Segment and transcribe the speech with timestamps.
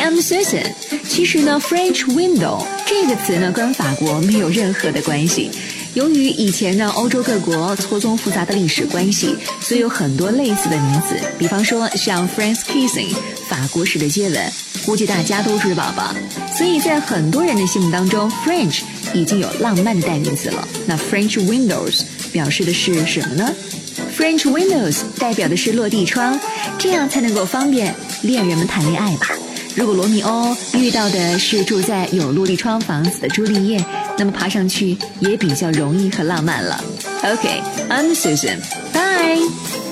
[0.00, 0.72] I'm Susan。
[1.08, 5.50] 其实呢，French window 这个词呢跟法国没有任何的关系。
[5.94, 11.16] 由于以前呢欧洲各国错综复杂的历史关系，所以有很多类似的名词。
[11.38, 13.14] 比方说像 French kissing
[13.48, 14.52] 法国式的接吻，
[14.84, 16.14] 估计大家都知道吧。
[16.56, 18.80] 所以在很多人的心目当中，French
[19.12, 20.66] 已经有浪漫的代名词了。
[20.86, 23.54] 那 French windows 表示的是什么呢
[24.18, 26.38] ？French windows 代表的是落地窗，
[26.78, 29.28] 这样才能够方便恋人们谈恋爱吧。
[29.76, 33.84] 如果罗密欧遇到的是住在有落地窗房子的朱丽叶，
[34.16, 36.82] 那么爬上去也比较容易和浪漫了。
[37.22, 39.83] OK，I'm Susan，Bye。